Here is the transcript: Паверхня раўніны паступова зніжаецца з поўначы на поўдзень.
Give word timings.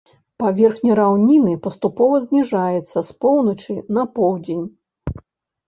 Паверхня 0.43 0.95
раўніны 0.99 1.53
паступова 1.65 2.15
зніжаецца 2.25 2.97
з 3.11 3.21
поўначы 3.21 3.79
на 3.99 4.09
поўдзень. 4.19 4.67